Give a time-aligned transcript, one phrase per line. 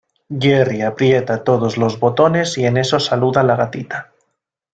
[0.31, 4.11] Jerry aprieta todos los botones y en eso saluda a la gatita.